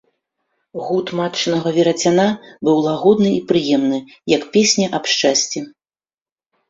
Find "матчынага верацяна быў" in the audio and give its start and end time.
1.19-2.77